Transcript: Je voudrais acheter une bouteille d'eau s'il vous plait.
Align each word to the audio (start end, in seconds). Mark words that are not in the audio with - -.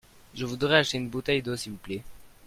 Je 0.33 0.45
voudrais 0.47 0.77
acheter 0.77 0.97
une 0.97 1.09
bouteille 1.09 1.43
d'eau 1.43 1.55
s'il 1.55 1.73
vous 1.73 1.77
plait. 1.77 2.01